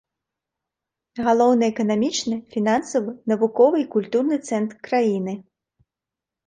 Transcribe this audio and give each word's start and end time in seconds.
Галоўны 1.27 1.65
эканамічны, 1.73 2.35
фінансавы, 2.57 3.11
навуковы 3.33 3.77
і 3.87 3.89
культурны 3.99 4.35
цэнтр 4.51 4.75
краіны. 4.91 5.33